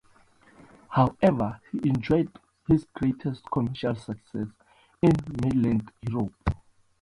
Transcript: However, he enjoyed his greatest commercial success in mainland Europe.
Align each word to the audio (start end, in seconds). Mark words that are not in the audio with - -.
However, 0.89 1.61
he 1.71 1.87
enjoyed 1.87 2.31
his 2.67 2.85
greatest 2.91 3.43
commercial 3.51 3.93
success 3.93 4.47
in 4.99 5.11
mainland 5.43 5.91
Europe. 6.09 6.57